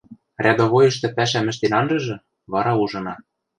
[0.45, 2.15] рядовойышты пӓшӓм ӹштен анжыжы,
[2.53, 3.15] вара ужына.